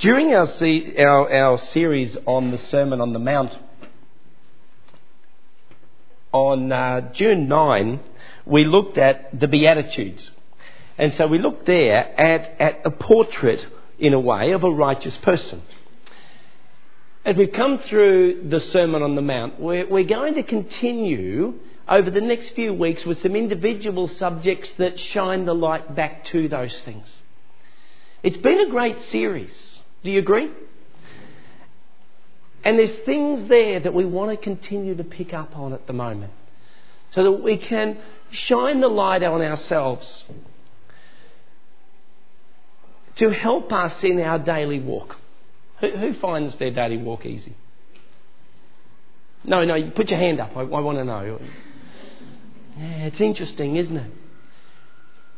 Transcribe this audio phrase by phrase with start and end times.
[0.00, 0.48] During our,
[0.98, 3.54] our, our series on the Sermon on the Mount,
[6.32, 8.00] on uh, June 9,
[8.46, 10.30] we looked at the Beatitudes.
[10.96, 13.66] And so we looked there at, at a portrait,
[13.98, 15.60] in a way, of a righteous person.
[17.26, 22.10] As we've come through the Sermon on the Mount, we're, we're going to continue over
[22.10, 26.80] the next few weeks with some individual subjects that shine the light back to those
[26.80, 27.16] things.
[28.22, 29.69] It's been a great series.
[30.02, 30.50] Do you agree?
[32.64, 35.92] And there's things there that we want to continue to pick up on at the
[35.92, 36.32] moment
[37.12, 37.98] so that we can
[38.30, 40.24] shine the light on ourselves
[43.16, 45.16] to help us in our daily walk.
[45.80, 47.54] Who, who finds their daily walk easy?
[49.44, 50.56] No, no, you put your hand up.
[50.56, 51.40] I, I want to know.
[52.78, 54.10] Yeah, it's interesting, isn't it?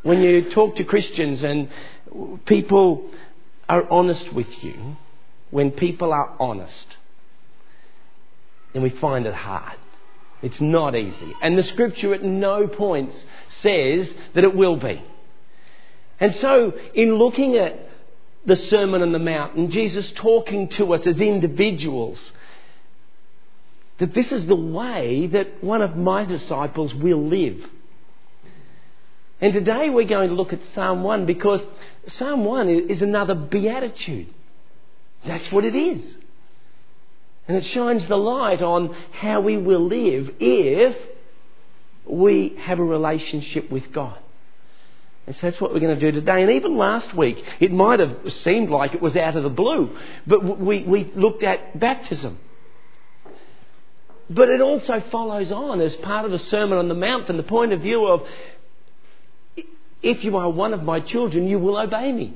[0.02, 1.68] When you talk to Christians and
[2.44, 3.10] people
[3.72, 4.98] are honest with you,
[5.50, 6.98] when people are honest,
[8.74, 9.78] then we find it hard.
[10.42, 11.34] It's not easy.
[11.40, 13.12] And the scripture at no point
[13.48, 15.02] says that it will be.
[16.20, 17.88] And so, in looking at
[18.44, 22.30] the Sermon on the Mount and Jesus talking to us as individuals,
[23.96, 27.64] that this is the way that one of my disciples will live.
[29.42, 31.66] And today we're going to look at Psalm 1 because
[32.06, 34.28] Psalm 1 is another beatitude.
[35.26, 36.16] That's what it is.
[37.48, 40.96] And it shines the light on how we will live if
[42.06, 44.16] we have a relationship with God.
[45.26, 46.42] And so that's what we're going to do today.
[46.42, 49.96] And even last week, it might have seemed like it was out of the blue,
[50.24, 52.38] but we, we looked at baptism.
[54.30, 57.42] But it also follows on as part of the Sermon on the Mount from the
[57.42, 58.24] point of view of
[60.02, 62.34] if you are one of my children, you will obey me.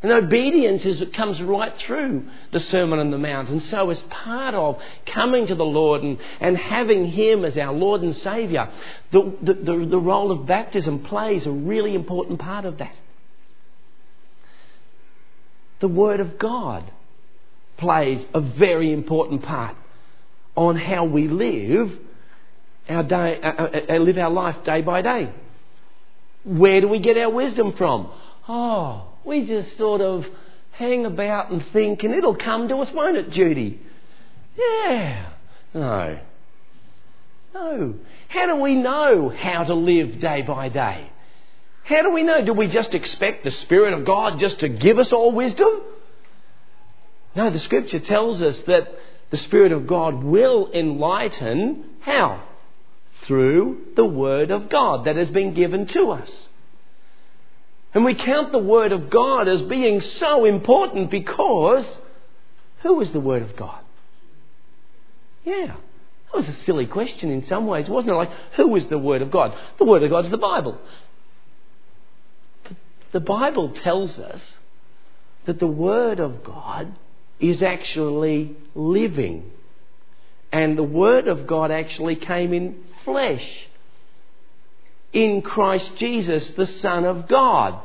[0.00, 3.48] And obedience is, it comes right through the Sermon on the Mount.
[3.48, 7.72] And so, as part of coming to the Lord and, and having Him as our
[7.72, 8.70] Lord and Saviour,
[9.10, 12.94] the, the, the, the role of baptism plays a really important part of that.
[15.80, 16.88] The Word of God
[17.76, 19.76] plays a very important part
[20.54, 21.98] on how we live
[22.88, 25.32] our day, uh, uh, uh live our life day by day.
[26.48, 28.10] Where do we get our wisdom from?
[28.48, 30.26] Oh, we just sort of
[30.72, 33.80] hang about and think, and it'll come to us, won't it, Judy?
[34.56, 35.30] Yeah.
[35.74, 36.18] No.
[37.54, 37.94] No.
[38.28, 41.10] How do we know how to live day by day?
[41.84, 42.44] How do we know?
[42.44, 45.68] Do we just expect the Spirit of God just to give us all wisdom?
[47.36, 48.88] No, the Scripture tells us that
[49.30, 52.47] the Spirit of God will enlighten how?
[53.28, 56.48] Through the Word of God that has been given to us.
[57.92, 61.98] And we count the Word of God as being so important because
[62.80, 63.80] who is the Word of God?
[65.44, 65.66] Yeah.
[66.32, 68.16] That was a silly question in some ways, wasn't it?
[68.16, 69.54] Like, who is the Word of God?
[69.76, 70.78] The Word of God is the Bible.
[72.64, 72.78] But
[73.12, 74.58] the Bible tells us
[75.44, 76.96] that the Word of God
[77.40, 79.50] is actually living.
[80.50, 83.68] And the Word of God actually came in flesh
[85.12, 87.80] in Christ Jesus, the Son of God.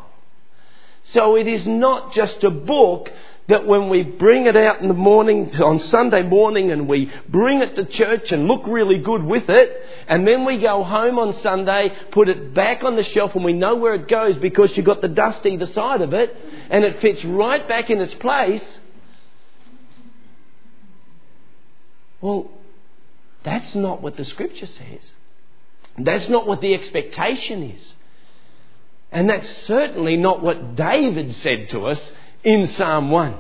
[1.06, 3.11] So it is not just a book
[3.47, 7.62] that when we bring it out in the morning, on Sunday morning, and we bring
[7.62, 11.33] it to church and look really good with it, and then we go home on
[11.33, 14.85] Sunday, put it back on the shelf, and we know where it goes because you've
[14.85, 16.35] got the dust either side of it,
[16.69, 18.79] and it fits right back in its place.
[22.22, 22.50] Well,
[23.44, 25.14] that's not what the scripture says.
[25.98, 27.94] That's not what the expectation is.
[29.12, 33.38] And that's certainly not what David said to us in Psalm 1.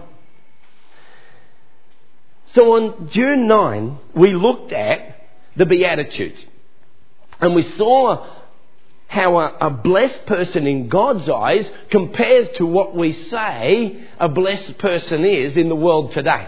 [2.45, 6.45] So on June 9, we looked at the Beatitudes.
[7.41, 8.27] And we saw
[9.07, 14.77] how a, a, blessed person in God's eyes compares to what we say a blessed
[14.77, 16.47] person is in the world today.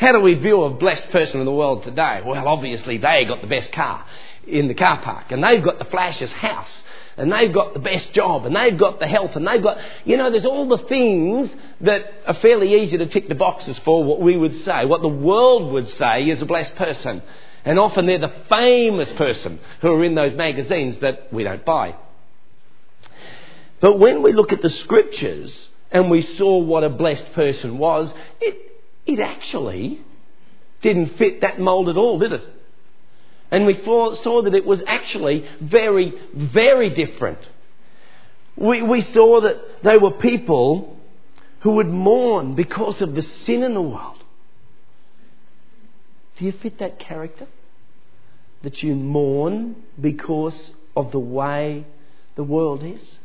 [0.00, 2.22] How do we view a blessed person in the world today?
[2.24, 4.06] Well, obviously they got the best car
[4.46, 6.82] in the car park and they've got the flashiest house
[7.18, 9.76] and they've got the best job and they've got the health and they've got,
[10.06, 14.02] you know, there's all the things that are fairly easy to tick the boxes for
[14.02, 17.20] what we would say, what the world would say is a blessed person.
[17.66, 21.94] And often they're the famous person who are in those magazines that we don't buy.
[23.80, 28.10] But when we look at the scriptures and we saw what a blessed person was,
[28.40, 28.68] it,
[29.10, 30.00] it actually
[30.82, 32.48] didn't fit that mould at all, did it?
[33.50, 37.38] And we saw that it was actually very, very different.
[38.56, 40.96] We, we saw that they were people
[41.60, 44.22] who would mourn because of the sin in the world.
[46.36, 47.48] Do you fit that character?
[48.62, 51.86] That you mourn because of the way
[52.36, 53.18] the world is?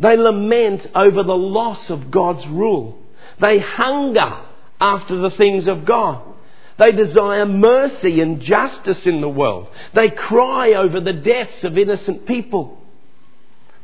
[0.00, 2.98] They lament over the loss of God's rule.
[3.40, 4.40] They hunger
[4.80, 6.22] after the things of God.
[6.78, 9.68] They desire mercy and justice in the world.
[9.92, 12.78] They cry over the deaths of innocent people.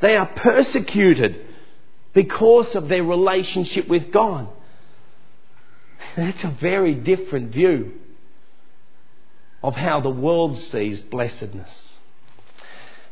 [0.01, 1.47] They are persecuted
[2.13, 4.49] because of their relationship with God.
[6.17, 7.93] That's a very different view
[9.63, 11.91] of how the world sees blessedness.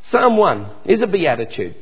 [0.03, 1.77] Psalm 1 is a beatitude,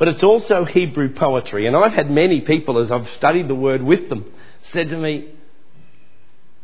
[0.00, 1.66] but it's also Hebrew poetry.
[1.66, 4.24] And I've had many people, as I've studied the word with them,
[4.62, 5.28] said to me,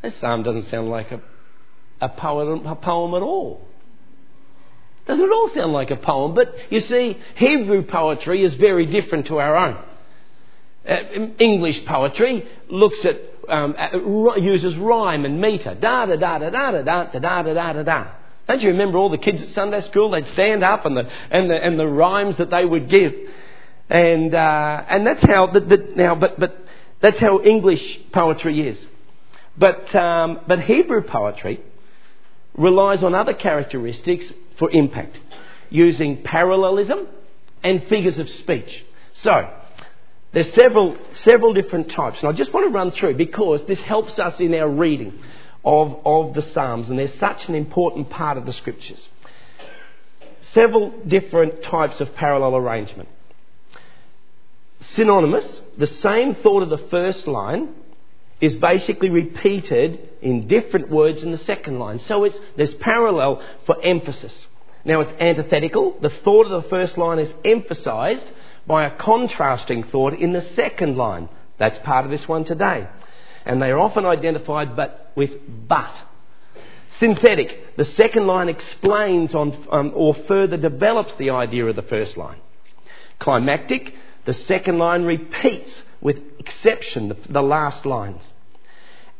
[0.01, 1.21] This psalm doesn't sound like a,
[2.01, 3.61] a, poem, a poem at all.
[5.05, 6.33] Doesn't it all sound like a poem?
[6.33, 9.85] But you see, Hebrew poetry is very different to our own.
[10.89, 10.95] Uh,
[11.39, 13.77] English poetry looks at, um,
[14.39, 15.75] uses rhyme and meter.
[15.75, 18.07] Da da da da da da da da da da da da.
[18.47, 20.11] Don't you remember all the kids at Sunday school?
[20.11, 23.13] They'd stand up and the and the, and the rhymes that they would give,
[23.91, 26.15] and uh, and that's how the, the, now.
[26.15, 26.57] But but
[27.01, 28.87] that's how English poetry is.
[29.59, 31.61] But um, but Hebrew poetry
[32.57, 35.19] relies on other characteristics for impact,
[35.69, 37.09] using parallelism
[37.63, 38.85] and figures of speech.
[39.13, 39.51] So,
[40.33, 44.19] there's several, several different types, and I just want to run through because this helps
[44.19, 45.19] us in our reading
[45.67, 49.09] of, of the Psalms, and they're such an important part of the Scriptures.
[50.41, 53.09] Several different types of parallel arrangement.
[54.81, 57.75] Synonymous, the same thought of the first line
[58.41, 61.99] is basically repeated in different words in the second line.
[61.99, 64.47] So it's, there's parallel for emphasis.
[64.85, 65.99] Now it's antithetical.
[66.01, 68.31] The thought of the first line is emphasized
[68.67, 71.29] by a contrasting thought in the second line.
[71.59, 72.87] That's part of this one today.
[73.47, 75.31] And they are often identified but with
[75.69, 75.95] but.
[76.99, 77.77] Synthetic.
[77.77, 82.39] The second line explains on, um, or further develops the idea of the first line.
[83.19, 83.95] Climactic.
[84.25, 88.23] The second line repeats with exception the, the last lines.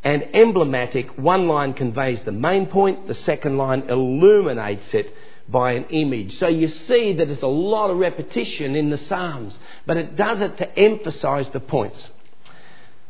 [0.03, 5.13] And emblematic, one line conveys the main point, the second line illuminates it
[5.49, 6.39] by an image.
[6.39, 10.41] So you see that there's a lot of repetition in the Psalms, but it does
[10.41, 12.09] it to emphasize the points.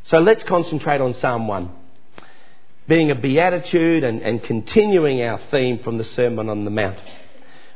[0.06, 1.70] So let's concentrate on Psalm 1,
[2.88, 6.98] being a beatitude and, and continuing our theme from the Sermon on the Mount.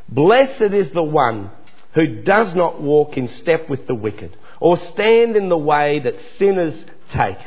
[0.08, 1.50] Blessed is the one
[1.94, 6.20] who does not walk in step with the wicked or stand in the way that
[6.36, 7.38] sinners take,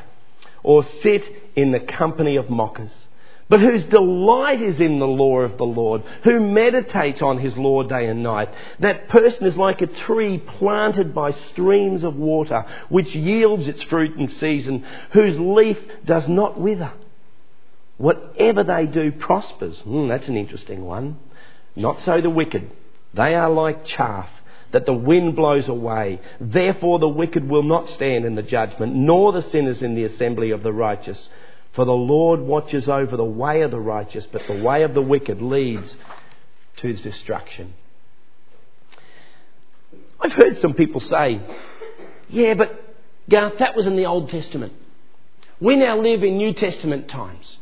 [0.63, 1.23] or sit
[1.55, 3.05] in the company of mockers,
[3.53, 7.83] but whose delight is in the law of the Lord, who meditates on his law
[7.83, 8.49] day and night.
[8.79, 14.17] That person is like a tree planted by streams of water, which yields its fruit
[14.17, 16.93] in season, whose leaf does not wither.
[17.97, 19.79] Whatever they do prospers.
[19.81, 21.19] Hmm, that's an interesting one.
[21.75, 22.71] Not so the wicked.
[23.13, 24.31] They are like chaff
[24.71, 26.21] that the wind blows away.
[26.41, 30.49] Therefore, the wicked will not stand in the judgment, nor the sinners in the assembly
[30.49, 31.29] of the righteous.
[31.73, 35.01] For the Lord watches over the way of the righteous, but the way of the
[35.01, 35.97] wicked leads
[36.77, 37.73] to his destruction.
[40.19, 41.41] I've heard some people say,
[42.29, 42.79] yeah, but
[43.29, 44.73] Garth, that was in the Old Testament.
[45.59, 47.57] We now live in New Testament times.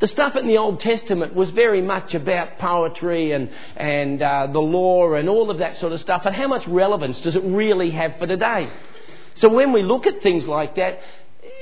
[0.00, 4.60] The stuff in the Old Testament was very much about poetry and, and uh, the
[4.60, 6.22] law and all of that sort of stuff.
[6.26, 8.70] And how much relevance does it really have for today?
[9.36, 11.00] So when we look at things like that,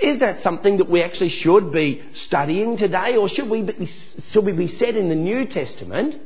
[0.03, 3.17] is that something that we actually should be studying today?
[3.17, 6.21] Or should we be, should we be set in the New Testament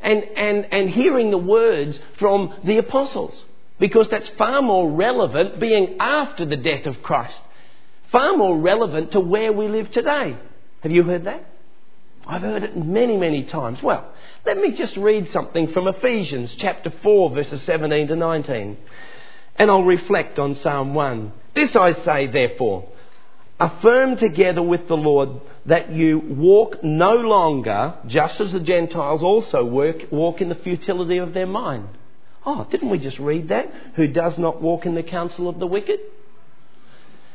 [0.00, 3.44] and, and, and hearing the words from the apostles?
[3.78, 7.40] Because that's far more relevant being after the death of Christ.
[8.10, 10.36] Far more relevant to where we live today.
[10.80, 11.44] Have you heard that?
[12.26, 13.82] I've heard it many, many times.
[13.82, 14.04] Well,
[14.44, 18.76] let me just read something from Ephesians chapter 4, verses 17 to 19.
[19.56, 21.32] And I'll reflect on Psalm 1.
[21.56, 22.86] This I say, therefore,
[23.58, 29.64] affirm together with the Lord that you walk no longer, just as the Gentiles also
[29.64, 31.88] work, walk in the futility of their mind.
[32.44, 33.72] Oh, didn't we just read that?
[33.94, 35.98] Who does not walk in the counsel of the wicked?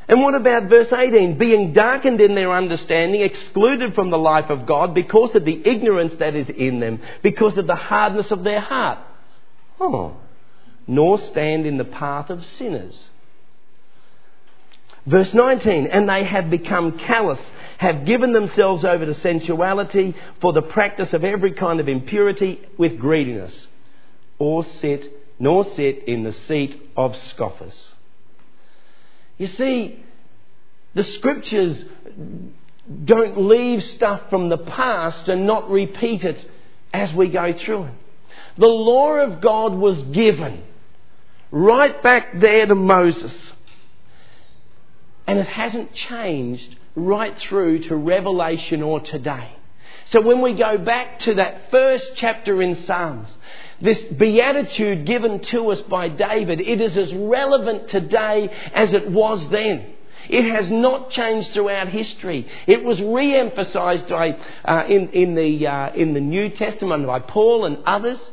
[0.06, 1.36] And what about verse 18?
[1.36, 6.14] Being darkened in their understanding, excluded from the life of God because of the ignorance
[6.20, 9.00] that is in them, because of the hardness of their heart.
[9.80, 10.16] Oh,
[10.86, 13.10] nor stand in the path of sinners.
[15.04, 17.40] Verse 19, and they have become callous,
[17.78, 22.98] have given themselves over to sensuality for the practice of every kind of impurity with
[22.98, 23.66] greediness,
[24.38, 27.96] or sit nor sit in the seat of scoffers.
[29.38, 30.04] You see,
[30.94, 31.84] the scriptures
[33.04, 36.48] don't leave stuff from the past and not repeat it
[36.92, 37.94] as we go through it.
[38.56, 40.62] The law of God was given
[41.50, 43.52] right back there to Moses.
[45.26, 49.56] And it hasn't changed right through to Revelation or today.
[50.06, 53.36] So when we go back to that first chapter in Psalms,
[53.80, 59.48] this beatitude given to us by David, it is as relevant today as it was
[59.48, 59.94] then.
[60.28, 62.46] It has not changed throughout history.
[62.66, 67.64] It was re-emphasized by, uh, in, in, the, uh, in the New Testament by Paul
[67.64, 68.30] and others.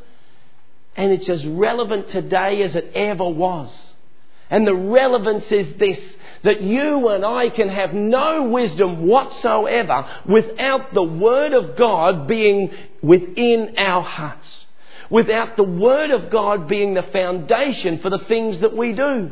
[0.96, 3.93] And it's as relevant today as it ever was.
[4.49, 10.93] And the relevance is this that you and I can have no wisdom whatsoever without
[10.93, 14.65] the Word of God being within our hearts.
[15.09, 19.31] Without the Word of God being the foundation for the things that we do.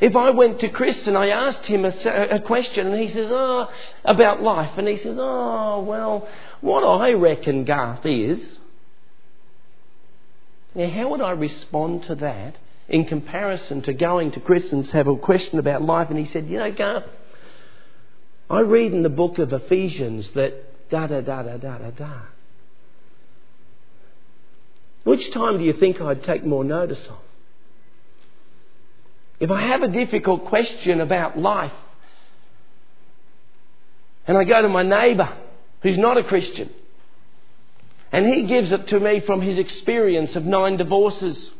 [0.00, 3.30] If I went to Chris and I asked him a, a, question and he says,
[3.30, 3.70] oh,
[4.04, 6.28] about life, and he says, oh, well,
[6.60, 8.58] what I reckon, Garth, is.
[10.74, 12.56] Now, how would I respond to that
[12.88, 16.10] in comparison to going to Chris and have a question about life?
[16.10, 17.04] And he said, you know, Garth,
[18.50, 22.20] I read in the book of Ephesians that da da da da da da da.
[25.04, 27.18] Which time do you think I'd take more notice of?
[29.40, 31.72] If I have a difficult question about life,
[34.26, 35.36] and I go to my neighbour
[35.82, 36.70] who's not a Christian,
[38.10, 41.50] and he gives it to me from his experience of nine divorces.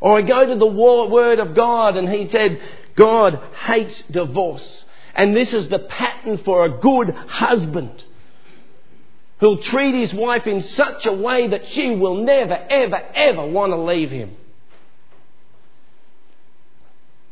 [0.00, 2.60] Or I go to the Word of God and he said,
[2.96, 4.84] God hates divorce.
[5.14, 8.04] And this is the pattern for a good husband
[9.40, 13.72] who'll treat his wife in such a way that she will never, ever, ever want
[13.72, 14.36] to leave him.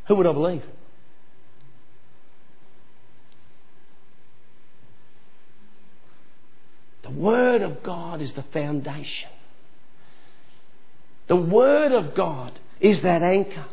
[0.06, 0.64] Who would I believe?
[7.02, 9.30] The Word of God is the foundation.
[11.28, 13.66] The Word of God is that anchor.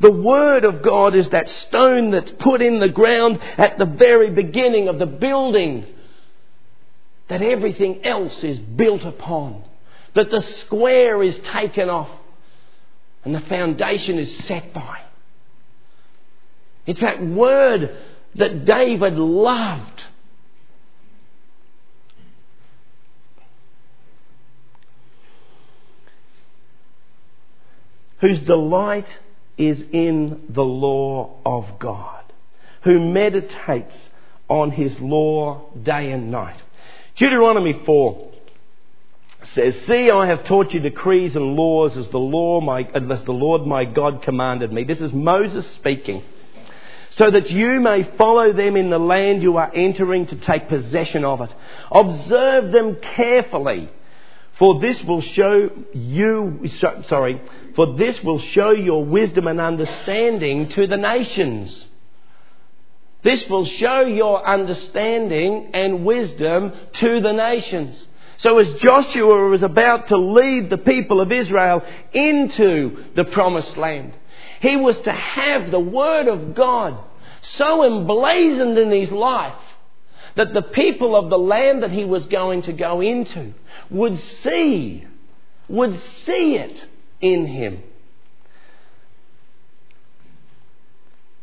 [0.00, 4.30] The Word of God is that stone that's put in the ground at the very
[4.30, 5.86] beginning of the building
[7.26, 9.62] that everything else is built upon,
[10.14, 12.10] that the square is taken off
[13.24, 15.00] and the foundation is set by.
[16.86, 17.94] It's that word
[18.36, 20.04] that David loved.
[28.20, 29.06] Whose delight
[29.56, 32.24] is in the law of God,
[32.82, 34.10] who meditates
[34.48, 36.62] on his law day and night.
[37.16, 38.32] Deuteronomy 4
[39.50, 43.32] says, See, I have taught you decrees and laws as the, law my, as the
[43.32, 44.84] Lord my God commanded me.
[44.84, 46.24] This is Moses speaking.
[47.10, 51.24] So that you may follow them in the land you are entering to take possession
[51.24, 51.50] of it.
[51.90, 53.90] Observe them carefully,
[54.58, 56.70] for this will show you,
[57.02, 57.40] sorry,
[57.78, 61.86] for this will show your wisdom and understanding to the nations.
[63.22, 68.04] This will show your understanding and wisdom to the nations.
[68.38, 74.12] So as Joshua was about to lead the people of Israel into the promised land,
[74.58, 76.98] he was to have the word of God
[77.42, 79.54] so emblazoned in his life
[80.34, 83.54] that the people of the land that he was going to go into
[83.88, 85.06] would see,
[85.68, 86.84] would see it
[87.20, 87.82] in him.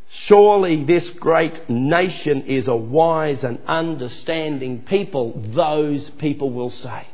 [0.09, 7.07] Surely this great nation is a wise and understanding people, those people will say.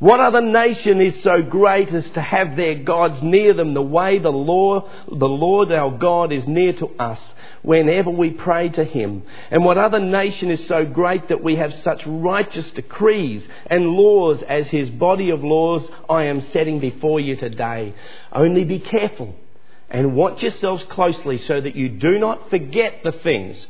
[0.00, 4.18] What other nation is so great as to have their gods near them the way
[4.18, 9.24] the Lord, the Lord our God is near to us whenever we pray to Him?
[9.50, 14.42] And what other nation is so great that we have such righteous decrees and laws
[14.42, 17.92] as His body of laws I am setting before you today?
[18.32, 19.34] Only be careful
[19.90, 23.66] and watch yourselves closely so that you do not forget the things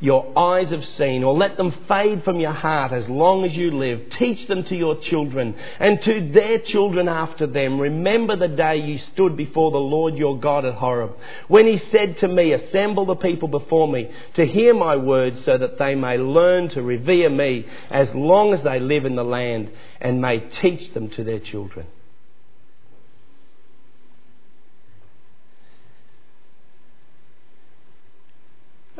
[0.00, 3.70] your eyes have seen, or let them fade from your heart as long as you
[3.70, 4.10] live.
[4.10, 7.80] Teach them to your children and to their children after them.
[7.80, 11.16] Remember the day you stood before the Lord your God at Horeb,
[11.48, 15.56] when he said to me, Assemble the people before me to hear my words, so
[15.56, 19.72] that they may learn to revere me as long as they live in the land,
[20.00, 21.86] and may teach them to their children.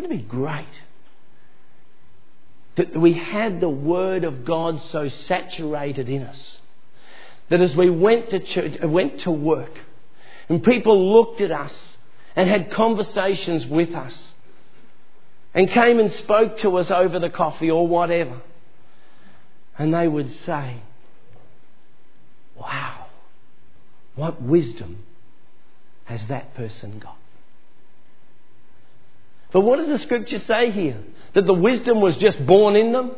[0.06, 0.82] Wouldn't it be great
[2.76, 6.58] that we had the Word of God so saturated in us
[7.48, 9.80] that as we went to church, went to work,
[10.48, 11.98] and people looked at us
[12.36, 14.32] and had conversations with us,
[15.54, 18.42] and came and spoke to us over the coffee or whatever,
[19.76, 20.82] and they would say,
[22.54, 23.06] "Wow,
[24.14, 25.02] what wisdom
[26.04, 27.16] has that person got?"
[29.56, 31.02] But what does the scripture say here?
[31.32, 33.12] That the wisdom was just born in them?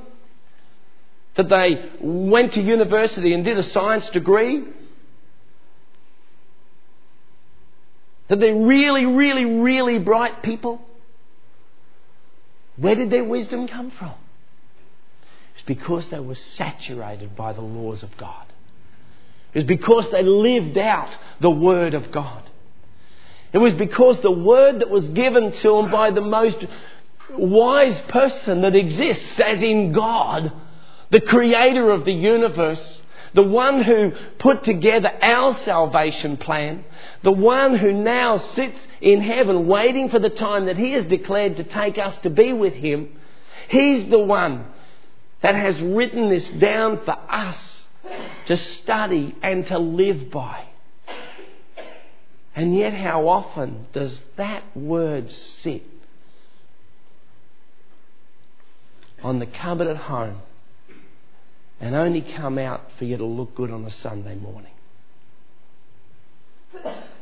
[1.34, 4.62] That they went to university and did a science degree?
[8.28, 10.80] That they're really, really, really bright people?
[12.76, 14.14] Where did their wisdom come from?
[15.56, 18.46] It's because they were saturated by the laws of God.
[19.54, 22.48] It's because they lived out the Word of God.
[23.52, 26.64] It was because the word that was given to him by the most
[27.30, 30.52] wise person that exists, as in God,
[31.10, 33.00] the creator of the universe,
[33.34, 36.84] the one who put together our salvation plan,
[37.22, 41.56] the one who now sits in heaven waiting for the time that he has declared
[41.56, 43.08] to take us to be with him,
[43.68, 44.66] he's the one
[45.40, 47.86] that has written this down for us
[48.46, 50.64] to study and to live by.
[52.58, 55.84] And yet, how often does that word sit
[59.22, 60.40] on the cupboard at home
[61.80, 64.72] and only come out for you to look good on a Sunday morning?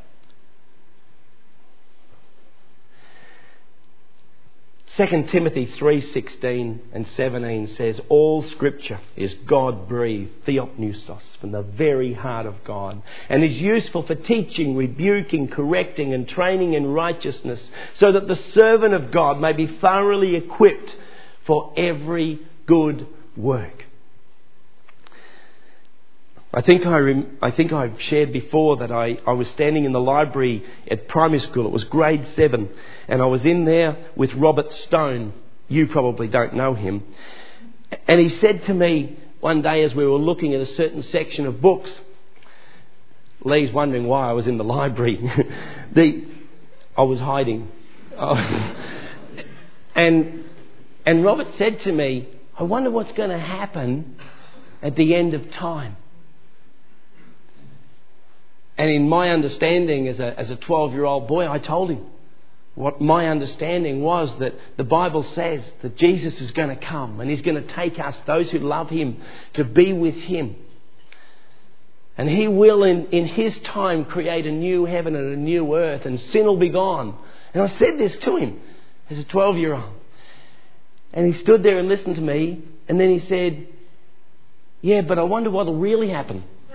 [4.94, 12.46] 2 Timothy 3:16 and 17 says all scripture is God-breathed theopneustos from the very heart
[12.46, 18.28] of God and is useful for teaching, rebuking, correcting and training in righteousness so that
[18.28, 20.94] the servant of God may be thoroughly equipped
[21.44, 23.85] for every good work.
[26.56, 29.92] I think, I, rem- I think I've shared before that I, I was standing in
[29.92, 31.66] the library at primary school.
[31.66, 32.70] It was grade seven.
[33.08, 35.34] And I was in there with Robert Stone.
[35.68, 37.04] You probably don't know him.
[38.08, 41.44] And he said to me one day as we were looking at a certain section
[41.46, 42.00] of books,
[43.44, 45.16] Lee's wondering why I was in the library.
[45.92, 46.24] the,
[46.96, 47.70] I was hiding.
[49.94, 50.44] and,
[51.04, 54.16] and Robert said to me, I wonder what's going to happen
[54.80, 55.98] at the end of time.
[58.78, 62.04] And in my understanding as a, as a 12 year old boy, I told him
[62.74, 67.30] what my understanding was that the Bible says that Jesus is going to come and
[67.30, 69.22] he's going to take us, those who love him,
[69.54, 70.56] to be with him.
[72.18, 76.06] And he will, in, in his time, create a new heaven and a new earth,
[76.06, 77.16] and sin will be gone.
[77.52, 78.60] And I said this to him
[79.10, 79.92] as a 12 year old.
[81.12, 83.66] And he stood there and listened to me, and then he said,
[84.80, 86.44] Yeah, but I wonder what will really happen.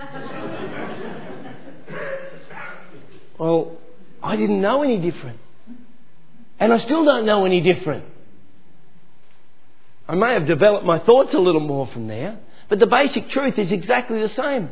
[3.42, 3.72] Well,
[4.22, 5.40] I didn't know any different.
[6.60, 8.04] And I still don't know any different.
[10.06, 13.58] I may have developed my thoughts a little more from there, but the basic truth
[13.58, 14.70] is exactly the same.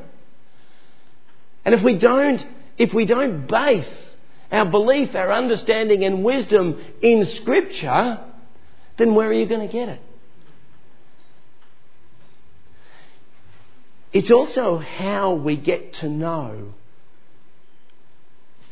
[1.64, 2.46] And if we don't,
[2.78, 4.16] if we don't base
[4.52, 8.20] our belief, our understanding and wisdom in Scripture,
[8.98, 10.00] then where are you going to get it?
[14.12, 16.74] It's also how we get to know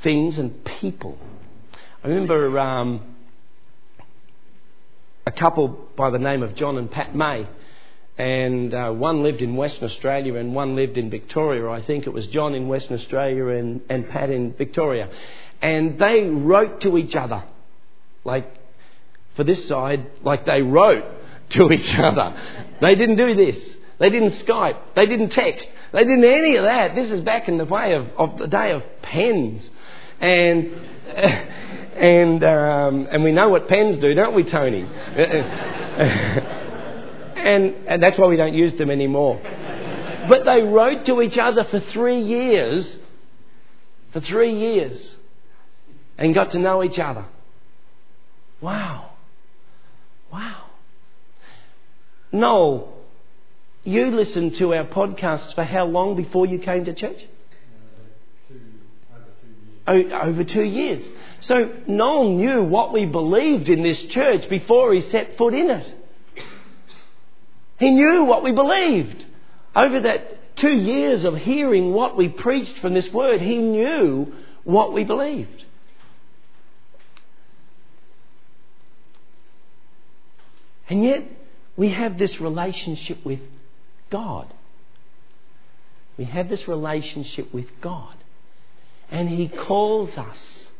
[0.03, 1.19] things and people.
[2.03, 3.17] I remember um,
[5.27, 7.47] a couple by the name of John and Pat May,
[8.17, 11.69] and uh, one lived in Western Australia and one lived in Victoria.
[11.69, 15.09] I think it was John in Western Australia and, and Pat in Victoria.
[15.63, 17.45] And they wrote to each other,
[18.25, 18.53] like
[19.37, 21.05] for this side, like they wrote
[21.51, 22.37] to each other.
[22.81, 23.77] They didn't do this.
[23.99, 24.95] They didn't Skype.
[24.95, 25.69] They didn't text.
[25.93, 26.95] They didn't any of that.
[26.95, 29.71] This is back in the way of, of the day of pens
[30.21, 30.73] and
[31.97, 34.83] and um, and we know what pens do, don't we, Tony?
[37.37, 39.41] and and that's why we don't use them anymore.
[40.29, 42.99] But they wrote to each other for three years,
[44.13, 45.17] for three years,
[46.19, 47.25] and got to know each other.
[48.61, 49.13] Wow,
[50.33, 50.65] wow.
[52.31, 52.93] Noel,
[53.85, 57.25] you listened to our podcasts for how long before you came to church?
[59.89, 61.09] Over two years.
[61.41, 65.95] So Noel knew what we believed in this church before he set foot in it.
[67.79, 69.25] He knew what we believed.
[69.75, 74.33] Over that two years of hearing what we preached from this word, he knew
[74.65, 75.65] what we believed.
[80.89, 81.23] And yet,
[81.77, 83.41] we have this relationship with
[84.11, 84.53] God.
[86.17, 88.17] We have this relationship with God.
[89.11, 90.71] And He calls us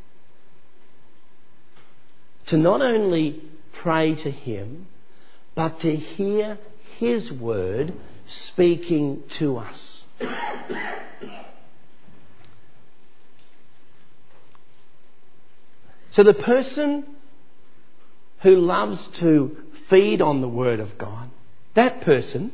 [2.47, 4.87] to not only pray to Him,
[5.55, 6.59] but to hear
[6.99, 7.95] His word
[8.27, 10.05] speaking to us.
[16.13, 17.05] So the person
[18.41, 19.57] who loves to
[19.89, 21.31] feed on the Word of God,
[21.75, 22.53] that person,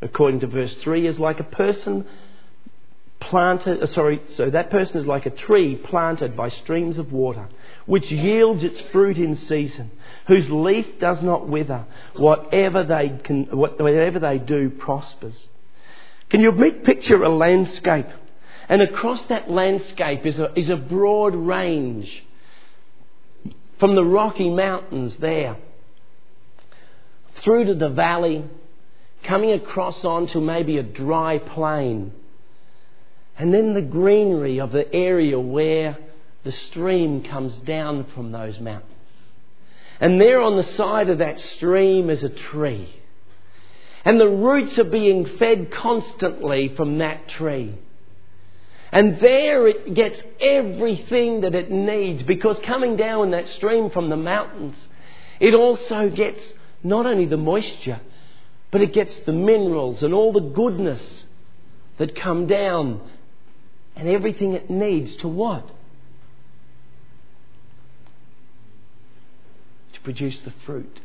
[0.00, 2.06] according to verse 3, is like a person
[3.32, 7.48] planted, uh, sorry, so that person is like a tree planted by streams of water,
[7.86, 9.90] which yields its fruit in season,
[10.26, 15.48] whose leaf does not wither, whatever they, can, whatever they do prospers.
[16.28, 16.52] Can you
[16.84, 18.08] picture a landscape?
[18.68, 22.22] And across that landscape is a, is a broad range
[23.78, 25.56] from the Rocky Mountains there
[27.36, 28.44] through to the valley,
[29.24, 32.12] coming across onto maybe a dry plain,
[33.38, 35.96] and then the greenery of the area where
[36.44, 38.88] the stream comes down from those mountains.
[40.00, 42.88] And there on the side of that stream is a tree.
[44.04, 47.78] And the roots are being fed constantly from that tree.
[48.90, 54.10] And there it gets everything that it needs because coming down in that stream from
[54.10, 54.88] the mountains,
[55.40, 58.00] it also gets not only the moisture,
[58.70, 61.24] but it gets the minerals and all the goodness
[61.98, 63.00] that come down
[63.96, 65.66] and everything it needs to what?
[69.92, 71.00] To produce the fruit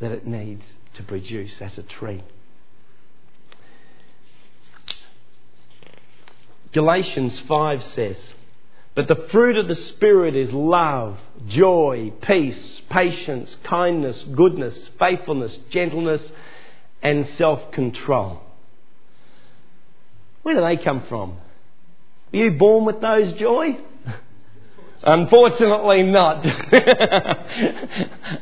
[0.00, 2.22] that it needs to produce as a tree.
[6.72, 8.16] Galatians 5 says,
[8.94, 16.32] but the fruit of the Spirit is love, joy, peace, patience, kindness, goodness, faithfulness, gentleness,
[17.02, 18.42] and self control.
[20.42, 21.36] Where do they come from?
[22.32, 23.78] Were you born with those joy?
[25.04, 26.46] Unfortunately, not.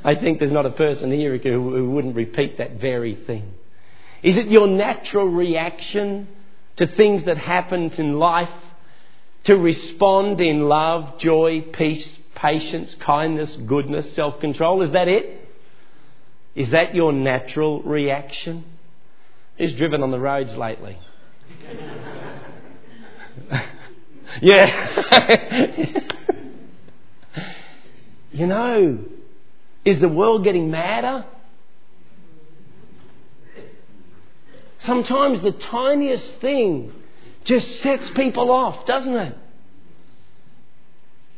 [0.05, 3.55] I think there's not a person here who wouldn't repeat that very thing.
[4.23, 6.29] Is it your natural reaction
[6.77, 8.51] to things that happen in life
[9.45, 14.83] to respond in love, joy, peace, patience, kindness, goodness, self control.
[14.83, 15.49] Is that it?
[16.55, 18.65] Is that your natural reaction?
[19.59, 20.99] Who's driven on the roads lately?
[24.41, 25.99] Yeah.
[28.33, 28.99] you know,
[29.85, 31.25] is the world getting madder?
[34.79, 36.93] Sometimes the tiniest thing
[37.45, 39.37] just sets people off, doesn't it?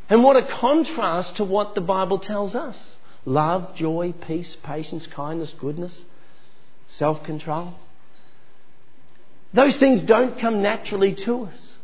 [0.08, 5.54] And what a contrast to what the Bible tells us love, joy, peace, patience, kindness,
[5.58, 6.04] goodness,
[6.86, 7.74] self control.
[9.52, 11.74] Those things don't come naturally to us.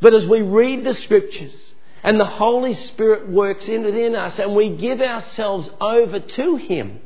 [0.00, 4.54] But as we read the scriptures and the Holy Spirit works in within us and
[4.54, 7.00] we give ourselves over to Him,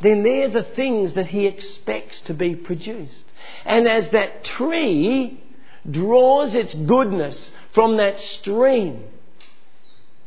[0.00, 3.24] then they're the things that He expects to be produced.
[3.66, 5.42] And as that tree
[5.88, 9.04] draws its goodness from that stream,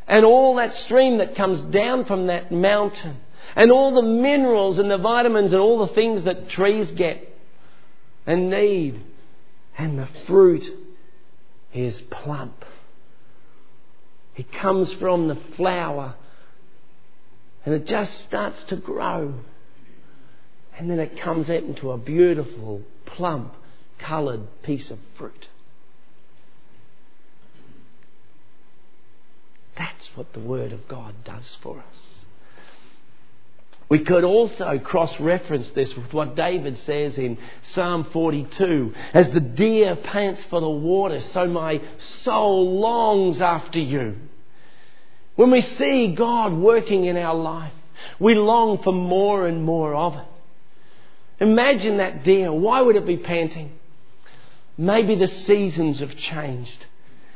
[0.07, 3.17] and all that stream that comes down from that mountain,
[3.55, 7.32] and all the minerals and the vitamins and all the things that trees get
[8.25, 9.01] and need,
[9.77, 10.65] and the fruit
[11.73, 12.65] is plump.
[14.35, 16.15] It comes from the flower
[17.65, 19.33] and it just starts to grow.
[20.77, 23.53] And then it comes out into a beautiful, plump,
[23.99, 25.47] coloured piece of fruit.
[29.77, 32.22] That's what the Word of God does for us.
[33.93, 37.37] We could also cross reference this with what David says in
[37.73, 44.15] Psalm 42 As the deer pants for the water, so my soul longs after you.
[45.35, 47.71] When we see God working in our life,
[48.17, 50.25] we long for more and more of it.
[51.39, 52.51] Imagine that deer.
[52.51, 53.77] Why would it be panting?
[54.75, 56.87] Maybe the seasons have changed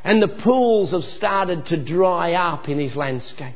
[0.02, 3.54] and the pools have started to dry up in his landscape.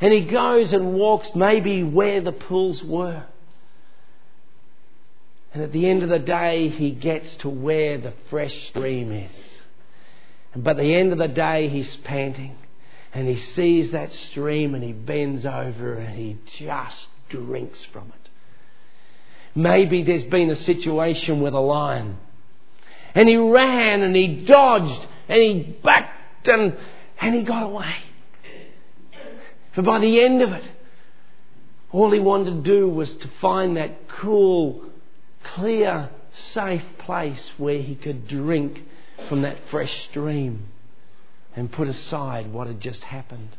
[0.00, 3.24] And he goes and walks maybe where the pools were.
[5.52, 9.60] And at the end of the day, he gets to where the fresh stream is.
[10.54, 12.56] And by the end of the day, he's panting.
[13.12, 18.30] And he sees that stream and he bends over and he just drinks from it.
[19.54, 22.18] Maybe there's been a situation with a lion.
[23.14, 26.76] And he ran and he dodged and he backed and,
[27.20, 27.96] and he got away.
[29.78, 30.68] But by the end of it,
[31.92, 34.82] All he wanted to do was to find that cool,
[35.44, 38.82] clear, safe place where he could drink
[39.28, 40.64] from that fresh stream
[41.54, 43.56] and put aside what had just happened.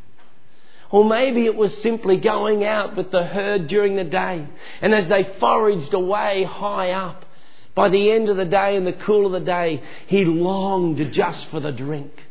[0.92, 4.46] Or maybe it was simply going out with the herd during the day,
[4.82, 7.24] and as they foraged away high up,
[7.76, 11.46] by the end of the day and the cool of the day, he longed just
[11.46, 12.26] for the drink.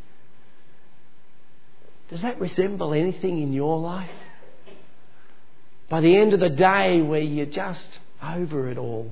[2.09, 4.11] Does that resemble anything in your life?
[5.89, 9.11] By the end of the day, where you're just over it all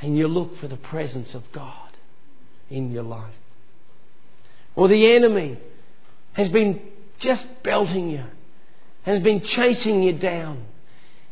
[0.00, 1.96] and you look for the presence of God
[2.70, 3.34] in your life.
[4.74, 5.58] Or the enemy
[6.32, 6.80] has been
[7.18, 8.24] just belting you,
[9.02, 10.64] has been chasing you down,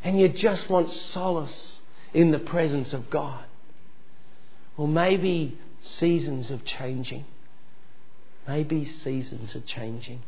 [0.04, 1.80] and you just want solace
[2.14, 3.44] in the presence of God.
[4.76, 7.24] Or maybe seasons of changing.
[8.46, 10.20] Maybe seasons are changing,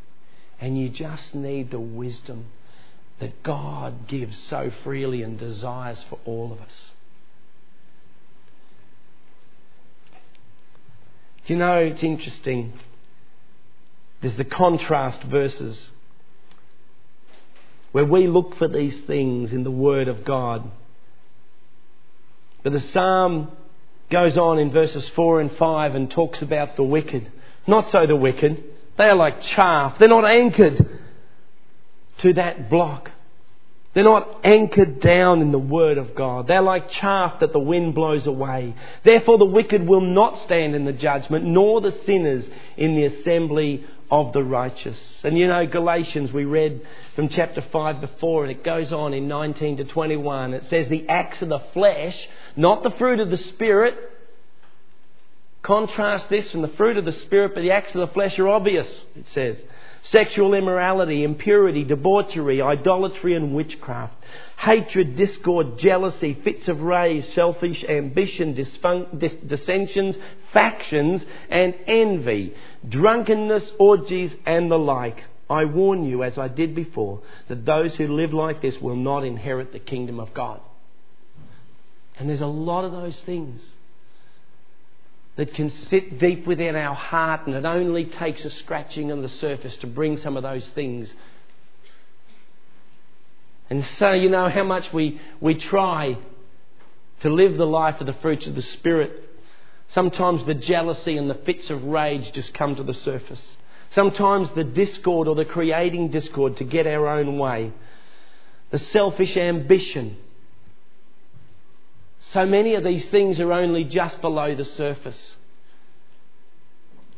[0.60, 2.46] and you just need the wisdom
[3.20, 6.92] that God gives so freely and desires for all of us.
[11.46, 12.72] Do you know, it's interesting.
[14.20, 15.90] There's the contrast verses
[17.92, 20.70] where we look for these things in the Word of God.
[22.62, 23.52] But the psalm
[24.10, 27.30] goes on in verses 4 and 5 and talks about the wicked.
[27.66, 28.64] Not so the wicked.
[28.96, 29.98] They are like chaff.
[29.98, 30.78] They're not anchored
[32.18, 33.10] to that block.
[33.94, 36.48] They're not anchored down in the Word of God.
[36.48, 38.74] They're like chaff that the wind blows away.
[39.04, 42.44] Therefore, the wicked will not stand in the judgment, nor the sinners
[42.76, 45.24] in the assembly of the righteous.
[45.24, 49.28] And you know, Galatians, we read from chapter 5 before, and it goes on in
[49.28, 50.54] 19 to 21.
[50.54, 53.96] It says, The acts of the flesh, not the fruit of the Spirit.
[55.64, 58.48] Contrast this from the fruit of the Spirit, but the acts of the flesh are
[58.48, 59.56] obvious, it says
[60.02, 64.12] sexual immorality, impurity, debauchery, idolatry, and witchcraft,
[64.58, 70.16] hatred, discord, jealousy, fits of rage, selfish ambition, dis- dissensions,
[70.52, 72.54] factions, and envy,
[72.86, 75.24] drunkenness, orgies, and the like.
[75.48, 79.24] I warn you, as I did before, that those who live like this will not
[79.24, 80.60] inherit the kingdom of God.
[82.18, 83.74] And there's a lot of those things
[85.36, 89.28] that can sit deep within our heart, and it only takes a scratching on the
[89.28, 91.12] surface to bring some of those things.
[93.68, 96.16] And so, you know, how much we, we try
[97.20, 99.22] to live the life of the fruits of the Spirit.
[99.88, 103.56] Sometimes the jealousy and the fits of rage just come to the surface.
[103.90, 107.72] Sometimes the discord or the creating discord to get our own way.
[108.70, 110.16] The selfish ambition
[112.30, 115.36] so many of these things are only just below the surface.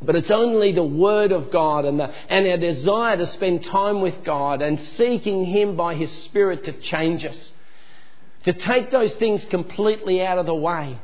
[0.02, 4.02] But it's only the Word of God and, the, and our desire to spend time
[4.02, 7.52] with God and seeking Him by His Spirit to change us,
[8.44, 11.00] to take those things completely out of the way.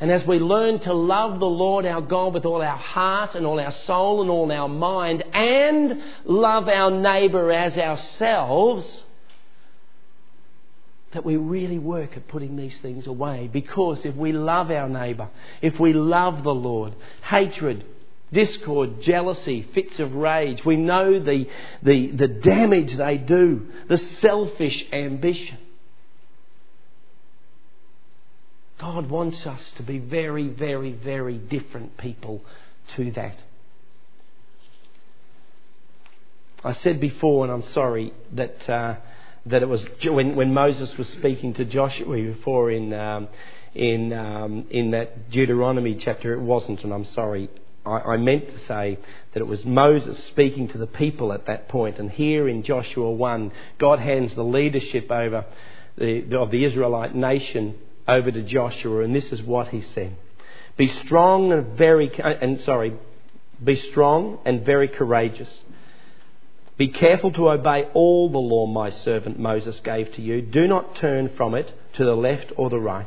[0.00, 3.46] And as we learn to love the Lord our God with all our heart and
[3.46, 9.04] all our soul and all our mind, and love our neighbour as ourselves,
[11.12, 13.48] that we really work at putting these things away.
[13.52, 15.28] Because if we love our neighbour,
[15.60, 17.84] if we love the Lord, hatred,
[18.32, 21.46] discord, jealousy, fits of rage, we know the,
[21.82, 25.58] the, the damage they do, the selfish ambition.
[28.78, 32.42] God wants us to be very, very, very different people
[32.96, 33.36] to that.
[36.64, 38.68] I said before, and I'm sorry, that.
[38.68, 38.96] Uh,
[39.46, 43.28] that it was when, when Moses was speaking to Joshua before in, um,
[43.74, 47.50] in, um, in that Deuteronomy chapter, it wasn't, and I'm sorry.
[47.84, 48.98] I, I meant to say
[49.32, 51.96] that it was Moses speaking to the people at that point.
[51.96, 55.46] point, and here in Joshua 1, God hands the leadership over
[55.96, 57.76] the, of the Israelite nation
[58.06, 60.14] over to Joshua, and this is what he said:
[60.76, 62.94] "Be strong and very, and sorry,
[63.64, 65.62] be strong and very courageous."
[66.76, 70.40] Be careful to obey all the law my servant Moses gave to you.
[70.40, 73.06] Do not turn from it to the left or the right,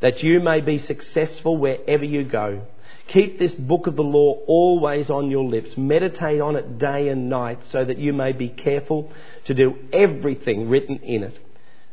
[0.00, 2.62] that you may be successful wherever you go.
[3.08, 5.76] Keep this book of the law always on your lips.
[5.76, 9.12] Meditate on it day and night so that you may be careful
[9.46, 11.38] to do everything written in it.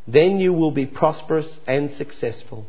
[0.07, 2.67] Then you will be prosperous and successful.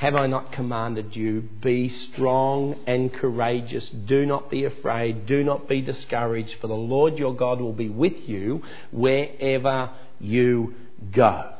[0.00, 1.42] Have I not commanded you?
[1.42, 3.86] Be strong and courageous.
[3.90, 5.26] Do not be afraid.
[5.26, 10.74] Do not be discouraged, for the Lord your God will be with you wherever you
[11.12, 11.52] go.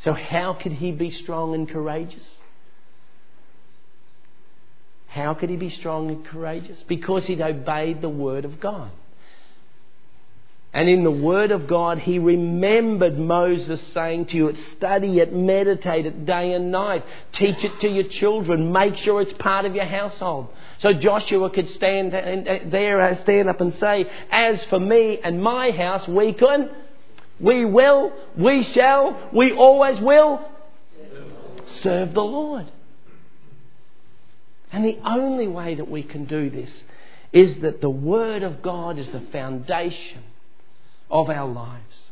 [0.00, 2.36] So, how could he be strong and courageous?
[5.06, 6.82] How could he be strong and courageous?
[6.82, 8.90] Because he'd obeyed the word of God.
[10.78, 16.06] And in the Word of God, he remembered Moses saying to you, study it, meditate
[16.06, 19.86] it day and night, teach it to your children, make sure it's part of your
[19.86, 20.46] household.
[20.78, 25.72] So Joshua could stand there, uh, stand up and say, As for me and my
[25.72, 26.70] house, we can,
[27.40, 30.48] we will, we shall, we always will
[31.82, 32.70] serve the Lord.
[34.70, 36.72] And the only way that we can do this
[37.32, 40.22] is that the Word of God is the foundation
[41.10, 42.10] of our lives.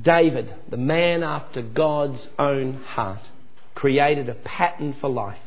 [0.00, 3.28] David, the man after God's own heart,
[3.74, 5.38] created a pattern for life,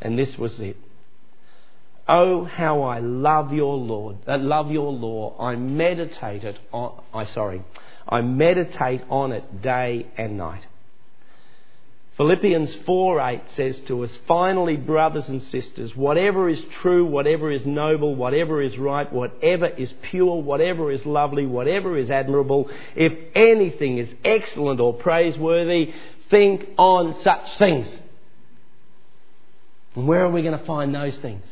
[0.00, 0.76] and this was it.
[2.06, 5.36] Oh, how I love your Lord, I uh, love your law.
[5.38, 7.62] I meditate it on, I sorry,
[8.08, 10.64] I meditate on it day and night.
[12.18, 17.64] Philippians 4 8 says to us, Finally, brothers and sisters, whatever is true, whatever is
[17.64, 23.98] noble, whatever is right, whatever is pure, whatever is lovely, whatever is admirable, if anything
[23.98, 25.94] is excellent or praiseworthy,
[26.28, 27.88] think on such things.
[29.94, 31.44] And where are we going to find those things?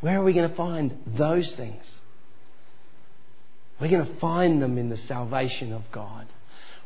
[0.00, 1.98] Where are we going to find those things?
[3.78, 6.26] We're going to find them in the salvation of God.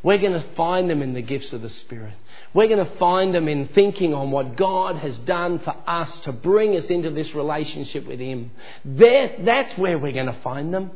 [0.02, 2.14] We're going to find them in the gifts of the Spirit.
[2.54, 6.32] We're going to find them in thinking on what God has done for us to
[6.32, 8.52] bring us into this relationship with Him.
[8.84, 10.92] There, that's where we're going to find them.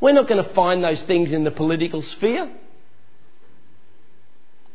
[0.00, 2.50] We're not going to find those things in the political sphere.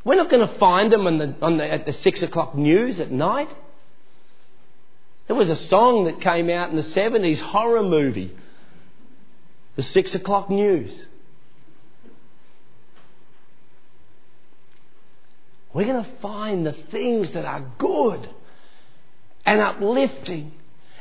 [0.03, 3.53] We're not going to find them the, the, at the six o'clock news at night.
[5.27, 8.33] There was a song that came out in the 70s, horror movie,
[9.75, 11.07] the six o'clock news.
[15.77, 18.27] We're going to find the things that are good
[19.45, 20.51] and uplifting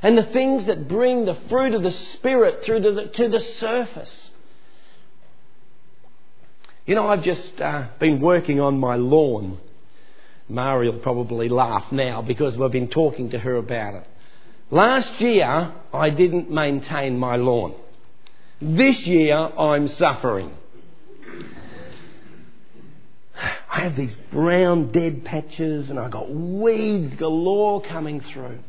[0.03, 3.41] and the things that bring the fruit of the Spirit through to the, to the
[3.41, 4.31] surface.
[6.85, 9.61] You know, I've just uh, been working on my lawn.
[10.47, 14.07] Mari will probably laugh now because we've been talking to her about it.
[14.71, 17.75] Last year, I didn't maintain my lawn.
[18.61, 20.51] This year, I'm suffering.
[23.77, 28.61] I have these brown dead patches and I've got weeds galore coming through.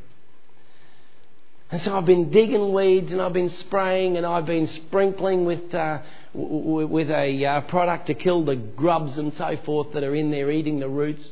[1.71, 5.73] And so I've been digging weeds and I've been spraying and I've been sprinkling with,
[5.73, 5.99] uh,
[6.33, 10.29] w- with a uh, product to kill the grubs and so forth that are in
[10.29, 11.25] there eating the roots.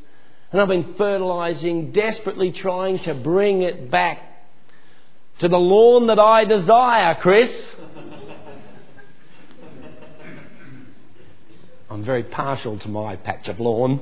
[0.53, 4.21] And I've been fertilising, desperately trying to bring it back
[5.39, 7.51] to the lawn that I desire, Chris.
[11.95, 14.01] I'm very partial to my patch of lawn.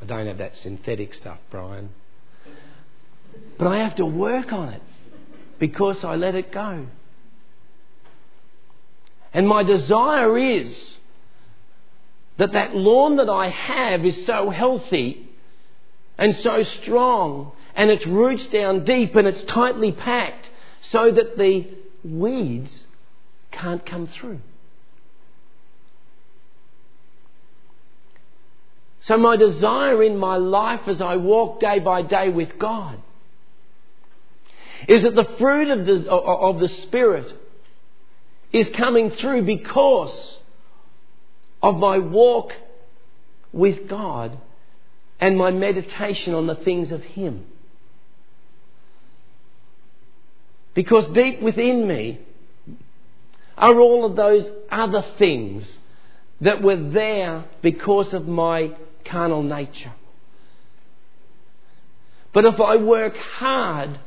[0.00, 1.90] I don't have that synthetic stuff, Brian.
[3.58, 4.80] But I have to work on it
[5.58, 6.86] because I let it go.
[9.34, 10.96] And my desire is
[12.38, 15.28] that that lawn that I have is so healthy
[16.16, 20.48] and so strong and its roots down deep and it's tightly packed
[20.80, 21.66] so that the
[22.02, 22.84] weeds
[23.56, 24.40] can't come through.
[29.00, 33.00] So, my desire in my life as I walk day by day with God
[34.88, 37.32] is that the fruit of the, of the Spirit
[38.52, 40.38] is coming through because
[41.62, 42.52] of my walk
[43.52, 44.38] with God
[45.20, 47.46] and my meditation on the things of Him.
[50.74, 52.25] Because deep within me
[53.56, 55.80] are all of those other things
[56.40, 59.92] that were there because of my carnal nature.
[62.32, 63.98] But if I work hard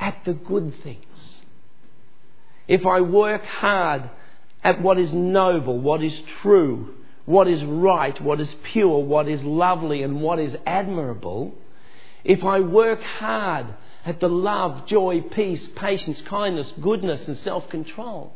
[0.00, 1.40] at the good things,
[2.66, 4.10] if I work hard
[4.64, 9.44] at what is noble, what is true, what is right, what is pure, what is
[9.44, 11.54] lovely, and what is admirable,
[12.24, 13.66] if I work hard
[14.04, 18.32] at the love, joy, peace, patience, kindness, goodness, and self control.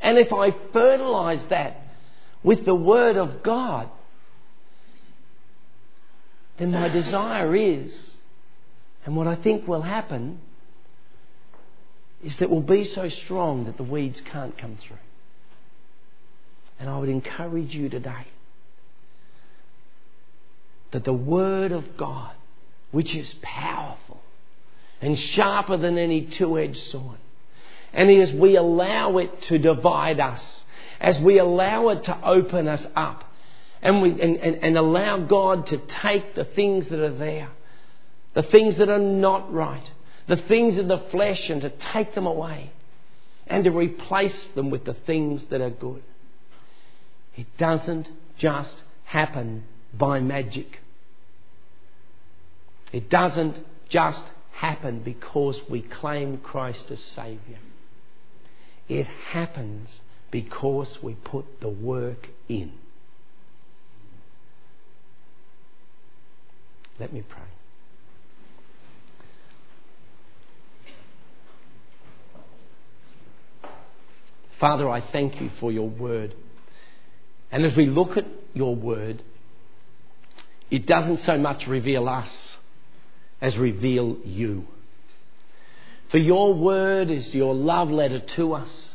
[0.00, 1.82] And if I fertilize that
[2.42, 3.88] with the Word of God,
[6.58, 8.16] then my desire is,
[9.04, 10.40] and what I think will happen,
[12.22, 14.98] is that we'll be so strong that the weeds can't come through.
[16.78, 18.26] And I would encourage you today
[20.90, 22.32] that the Word of God,
[22.90, 24.20] which is powerful,
[25.00, 27.18] and sharper than any two edged sword.
[27.92, 30.64] And as we allow it to divide us,
[31.00, 33.24] as we allow it to open us up,
[33.82, 37.48] and, we, and, and, and allow God to take the things that are there,
[38.34, 39.90] the things that are not right,
[40.28, 42.70] the things of the flesh, and to take them away
[43.46, 46.02] and to replace them with the things that are good.
[47.36, 50.80] It doesn't just happen by magic.
[52.92, 54.24] It doesn't just
[54.60, 57.58] happen because we claim Christ as Saviour.
[58.90, 62.72] It happens because we put the work in.
[66.98, 67.40] Let me pray.
[74.58, 76.34] Father, I thank you for your word.
[77.50, 79.22] And as we look at your word,
[80.70, 82.58] it doesn't so much reveal us
[83.40, 84.66] as reveal you.
[86.08, 88.94] For your word is your love letter to us,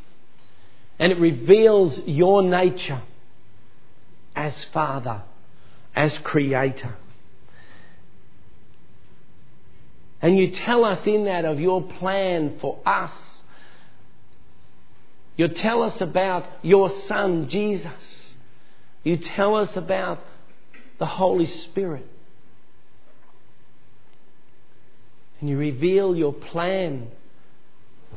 [1.00, 3.02] and it reveals your nature
[4.36, 5.22] as Father,
[5.96, 6.96] as Creator.
[10.22, 13.43] And you tell us in that of your plan for us.
[15.38, 18.34] You tell us about your Son, Jesus.
[19.04, 20.20] You tell us about
[20.98, 22.08] the Holy Spirit.
[25.39, 27.09] And you reveal your plan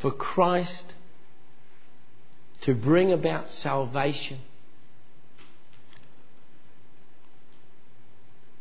[0.01, 0.95] for Christ
[2.63, 4.39] to bring about salvation.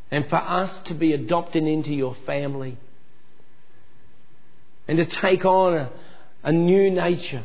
[0.09, 2.77] And for us to be adopted into your family
[4.87, 5.91] and to take on a,
[6.43, 7.43] a new nature,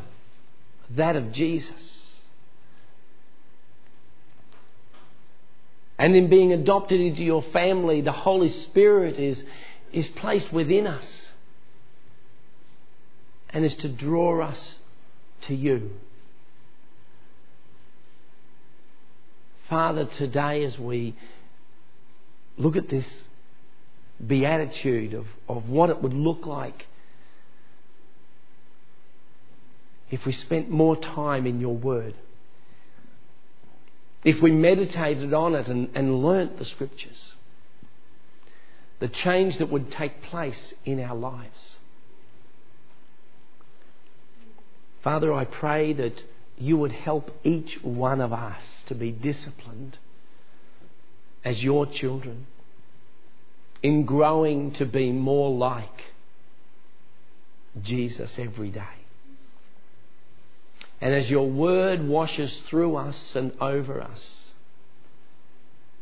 [0.90, 2.12] that of Jesus.
[5.98, 9.44] And in being adopted into your family, the Holy Spirit is,
[9.92, 11.32] is placed within us
[13.50, 14.76] and is to draw us
[15.42, 15.90] to you.
[19.68, 21.14] Father, today as we
[22.56, 23.06] look at this
[24.24, 26.86] beatitude of, of what it would look like
[30.10, 32.14] if we spent more time in your word,
[34.24, 37.32] if we meditated on it and, and learnt the scriptures,
[39.02, 41.76] the change that would take place in our lives.
[45.02, 46.22] Father, I pray that
[46.56, 49.98] you would help each one of us to be disciplined
[51.44, 52.46] as your children
[53.82, 56.12] in growing to be more like
[57.82, 59.00] Jesus every day.
[61.00, 64.52] And as your word washes through us and over us,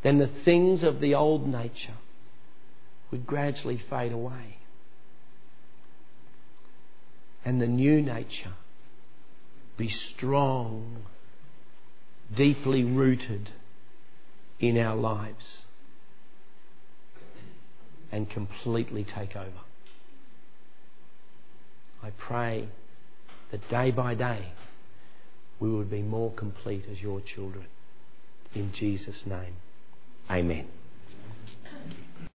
[0.03, 1.94] then the things of the old nature
[3.11, 4.58] would gradually fade away.
[7.44, 8.52] And the new nature
[9.76, 11.04] be strong,
[12.34, 13.50] deeply rooted
[14.58, 15.62] in our lives,
[18.12, 19.61] and completely take over.
[22.02, 22.68] I pray
[23.50, 24.52] that day by day
[25.58, 27.66] we would be more complete as your children.
[28.54, 29.56] In Jesus' name,
[30.30, 30.80] amen.